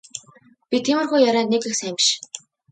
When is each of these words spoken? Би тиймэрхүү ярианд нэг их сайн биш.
Би 0.69 0.77
тиймэрхүү 0.87 1.19
ярианд 1.29 1.51
нэг 1.53 1.63
их 1.69 1.75
сайн 1.81 1.93
биш. 2.01 2.09